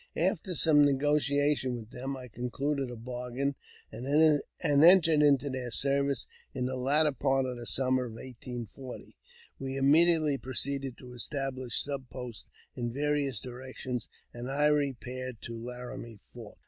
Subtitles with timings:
[0.17, 3.53] After some little negotiation with them, I concluded a bargain,
[3.91, 9.15] and entered into their service in the latter part of the summer of 1840.
[9.59, 15.55] We immediately pro ceeded to establish sub posts in various directions, and I repaired to
[15.63, 16.57] Laramie Fork.